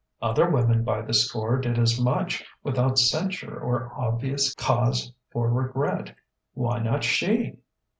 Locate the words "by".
0.83-1.03